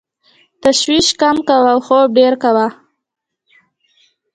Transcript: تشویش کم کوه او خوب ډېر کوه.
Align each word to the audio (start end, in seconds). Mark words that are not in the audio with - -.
تشویش 0.63 1.07
کم 1.21 1.37
کوه 1.47 1.67
او 1.73 1.79
خوب 1.85 2.09
ډېر 2.17 2.33
کوه. 2.43 2.67